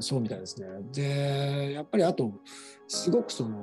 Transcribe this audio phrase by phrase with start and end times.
[0.00, 0.66] そうみたいですね。
[0.92, 2.32] で、やっぱりあと、
[2.88, 3.58] すごくその、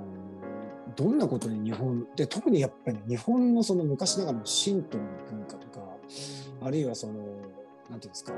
[0.96, 5.86] どんなことに日本で特にやっぱり日本のその昔ながらの神道の文化とか、
[6.62, 7.14] あるいはその
[7.90, 8.34] なんていうんですか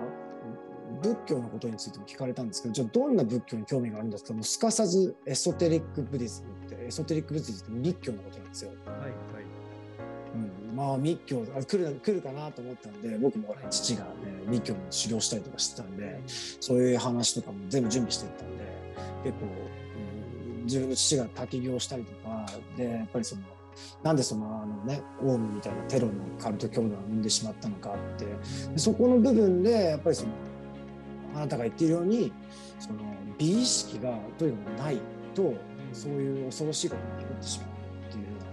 [1.02, 4.34] 仏教のことについても聞かれたんですけどじゃあどんな仏教に興味があるんですか？
[4.34, 8.72] もうすかさずエソテリック・ブディズムってエソテリック・ブディズムって密教のことなんですよ。
[8.86, 9.12] はいはい、
[10.80, 14.10] まあ密教あ来る来るかなと思ったんで僕も父がね
[14.48, 18.64] 密教の修行したりとかしてたんでそういう話とかも全部準備していったんで
[19.26, 22.46] 結構、うん、自分の父が滝行したりとか
[22.78, 23.42] でやっぱりその
[24.04, 28.26] なんでそのあのねオウムみたいなテロのカルト教団を生んでしまったのかって
[28.78, 30.32] そこの部分でやっぱりその
[31.36, 32.32] あなたが言っているように
[32.80, 33.00] その
[33.38, 34.98] 美意識がとにかくない
[35.36, 35.54] と
[35.92, 37.69] そういう恐ろしいことが起こってしまう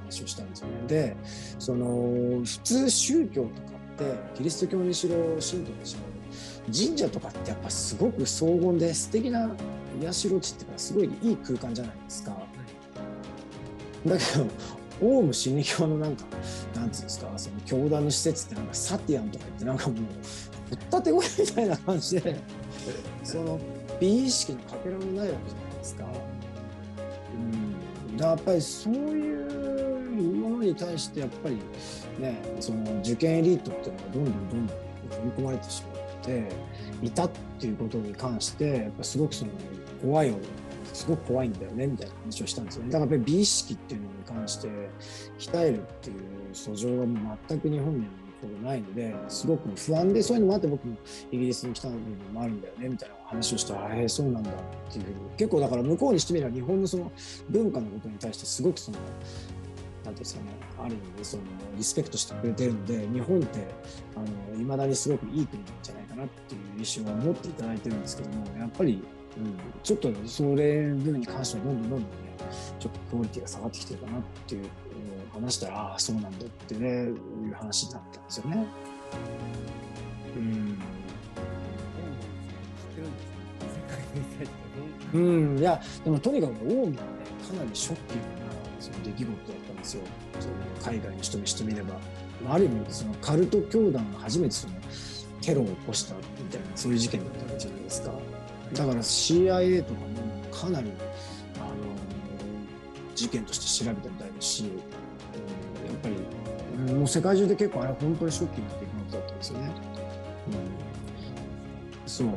[0.06, 0.74] 話をしたんですよね。
[0.86, 1.16] で
[1.58, 3.52] その普通宗教とか
[3.94, 4.04] って
[4.36, 6.16] キリスト教にしろ神道にしろ
[6.72, 9.50] 神社とかってやっぱすごく荘厳で素敵な
[10.10, 12.36] 社地っていうかすごいいい空間じゃないですか。
[14.06, 14.46] だけど
[15.02, 16.24] オウム真理教のなんか
[16.74, 19.96] なんつうんですかその教団の施設ってなんかサティアンとか言ってなんかもう
[20.70, 22.40] ぶったて声みたいな感じで
[23.22, 23.60] その
[24.00, 26.04] 美意識のかけらもないわけじゃないですか。
[28.12, 29.35] うん、やっぱりそういう
[30.56, 31.56] ものに対してやっぱり
[32.18, 36.48] ねその受験エリートっていうのがどんどんどんどん踏み込まれてしまって
[37.02, 39.50] いたっていうことに関してやっぱすごくその
[40.02, 40.34] 怖い
[40.92, 42.90] すごく怖いんだよねみたいな話をしたんですよね。
[42.90, 44.68] だからやっぱり美意識っていうのに関して
[45.38, 46.16] 鍛えるっていう
[46.52, 47.04] 素性が
[47.48, 50.96] 全く日本にはことないのですごく不安でそういうのもあって僕も
[51.30, 57.10] イギリスに来た部分もあるんだよねみたいな話をしたら「へえそうなんだ」っていうふうに結構だから向こうにしてみれば日本のその
[57.50, 58.98] 文化のことに対してすごくその
[60.06, 61.42] なんていうんですかねある意味その
[61.76, 63.68] リスペクトしてくれてるので日本って
[64.56, 69.02] いまだにすごくいい国なんじゃないかなっていう印象は持っていただいてるんですけどもやっぱり
[69.36, 72.16] うん、ちょっとそれ部分に関してはどんどんどんどんね
[72.78, 74.68] ちょっとクオリティが下がってきてるかなっていう
[75.32, 78.66] 話したらああそうなんだってねいう話になったんですよね。
[85.14, 86.96] うん、うん、いやでもとにかくオウムはね
[87.46, 88.45] かなりショッキングな
[88.86, 90.02] その出来事だったんですよ
[90.38, 90.54] その
[90.92, 91.94] 海外の人にしてみれば。
[92.48, 94.74] ある意味そのカルト教団が初めてその
[95.40, 98.12] テロを起こしたみたいなそういう事件だったわけじゃないですか。
[98.74, 100.06] だから CIA とかも
[100.52, 100.92] かなり
[101.56, 101.66] あの
[103.14, 106.08] 事件として調べたみたいですし、やっぱ
[106.88, 109.70] りもう世界中で結構あれは本当にショッキングな出来事だったんですよね。
[112.04, 112.28] うん、そう。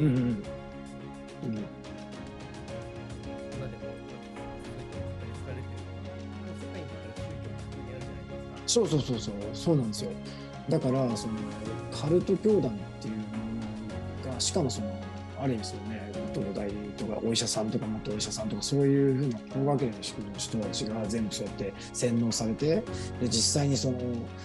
[0.00, 0.12] うんうん。
[0.12, 0.44] うん。
[8.66, 9.76] そうそうそうそうそう。
[9.76, 10.10] なんですよ。
[10.68, 11.34] だからその
[11.92, 13.22] カルト教団っていうも
[14.26, 15.00] のがしかもその
[15.40, 16.68] ある意味そのね東大
[17.16, 22.82] とかお医者さんとか元お医者さんとかそういうふうな高学歴の人たちが全部そうやって洗脳されてで
[23.22, 23.98] 実際にその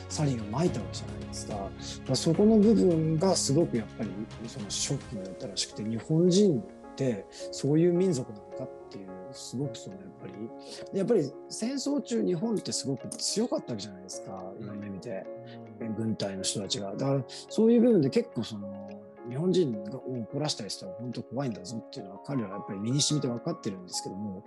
[0.09, 1.69] サリンをまいたわけじゃないですか、ま
[2.11, 4.09] あ、そこの部分がすごくやっぱり
[4.47, 10.33] そのショッキングだったらしくて日本人ってそういう民族なのかっていうすごくそのやっぱり。
[10.93, 15.25] やっぱり戦争中日本ってすごく強かったわけじゃないですかいろんな意味で。
[15.97, 16.91] 軍隊の人たちが。
[16.95, 18.80] だからそういう部分で結構その
[19.31, 24.43] 日本人を怒らしたりしたら本当怖いんだぞっていうのは彼らはやっぱり身に染みて分かってるんですけども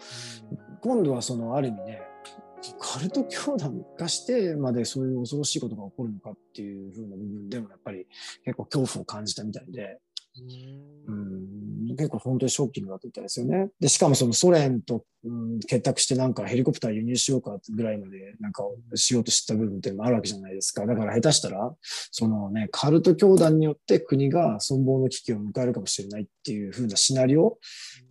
[0.83, 2.03] 今度はそのある意味ね
[2.79, 8.07] カルト教団化してまでそういう恐ろしいことが起こるのかっていう風な部分でもやっぱり
[8.45, 9.99] 結構恐怖を感じたみたいで、
[11.07, 13.69] うん、結構本当にショッキングだったみたいですよね。
[13.79, 20.87] で、しかもそのソ連と、うん、結託してなんかヘリコプター輸入しようかぐらいまでなんかしようとした部分っていうのもあるわけじゃないですか。
[20.87, 27.59] だから下手したら、そのね、カルト教団によって国が存亡の危機を迎えるかもしれないっていう風なシナリオ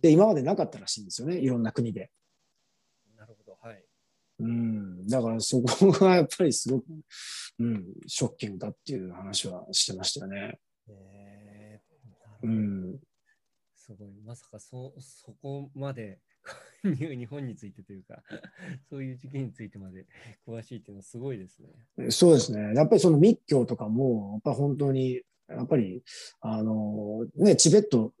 [0.00, 1.38] で今までなかったらしいんですよね。
[1.38, 2.10] いろんな国で。
[3.18, 3.58] なるほど。
[3.60, 3.84] はい。
[4.40, 5.06] うん。
[5.06, 6.84] だからそこがやっぱりすごく、
[7.58, 10.58] うん、ショッキングだっていう話はしてましたよね。
[12.44, 13.00] うん、
[13.74, 16.18] すごい、まさかそそこまで
[16.82, 18.22] 日本についてというか、
[18.90, 20.06] そういう事件についてまで
[20.46, 22.10] 詳しいっていうのはすごいですね。
[22.10, 22.74] そうですね。
[22.74, 26.02] やっぱりその密教とかも、やっぱ本当に、やっぱり、
[26.40, 28.14] あの、ね、チベット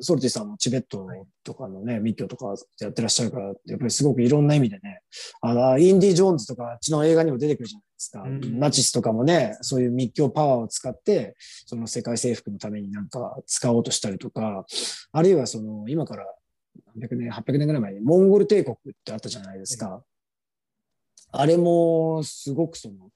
[0.00, 1.06] ソルティさんもチベット
[1.44, 4.89] とかのね、密教とかやってらっしゃるから、やっぱりすごくいろんな意味でね、
[5.40, 8.22] あの、インディ・ジョーンズとか、あっちの映画にも出てくるじゃないですか。
[8.22, 14.64] うん、ナチスとかもね、そういう密教パワーを使って、その世界征服のためになんか使おうとしたりとか、
[15.12, 16.26] あるいはその、今から
[16.94, 20.02] 何百年、800年ぐらい前にモンゴル帝国ってあったじゃないですか。
[21.32, 23.10] あれもすごくその、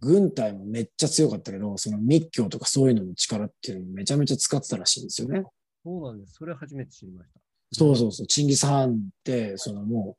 [0.00, 5.44] 軍隊もめっちゃ強かったけど、その密教とかそういうのの力っていうのもめちゃめちゃ使ってたらしいんですよね。
[5.84, 6.34] そうなんです。
[6.34, 7.40] それ初めて知りました。
[7.72, 8.26] そうそうそう。
[8.26, 10.16] チンギス・ハーンって、そのも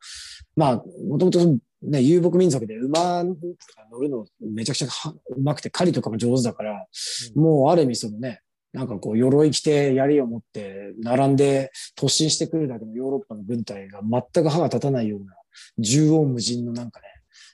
[0.56, 1.40] う、まあ、もともと
[1.84, 3.36] ね、遊牧民族で馬と
[3.76, 6.88] か乗るのめちゃくちゃはうまくて、狩りとかも上手だから、
[7.36, 8.42] もうある意味そのね、
[8.72, 15.34] なんかこう、鎧着て槍を持って、並んで突進してくるだけのヨーロッパの軍隊が全く歯が立たないような、
[15.78, 17.08] 縦横無尽のなんかね、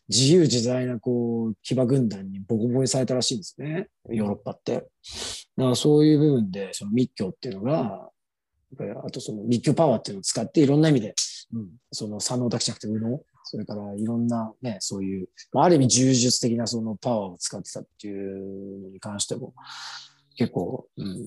[0.08, 4.74] 自由自在なこう、騎馬軍団にボコボコにされたらしいんですね、ヨーロッパって。
[4.76, 8.10] だからそういう部分で、その密教っていうのが、
[9.06, 11.16] あとその密教パワーっていうのを使っていろんな意味で、
[11.54, 19.54] うん、その左脳だけじゃなくて右脳、それからいろんなね、そういう、まあ、ある意味柔術的なそのパワーを使ってたっていうのに関しても、
[20.36, 21.26] 結構、うん、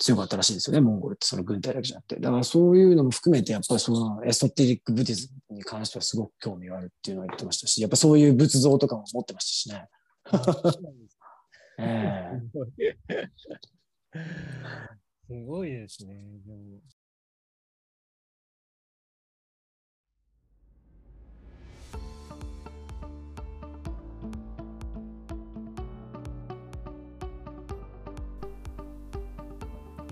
[0.00, 2.16] 強かったらしいんですよね、モンゴルってその軍隊だけじゃなくて。
[2.16, 9.88] だからそういうのも含めて、やっぱりそのエソテリックブディズムに関してはすごく興味があるっていうのは言ってましたし、やっぱそういう仏像とかも持ってましたしね。
[11.78, 12.70] ええすごい
[15.26, 16.14] すごいですね。
[16.46, 16.80] でも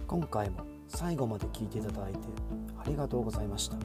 [0.06, 2.19] 今回も最後まで聞いていただいて
[2.79, 3.76] ありがとうございました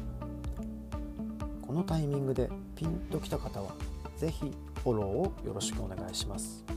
[1.61, 3.71] このタイミングでピンときた方は
[4.17, 4.51] 是非
[4.83, 6.76] フォローをよろしくお願いします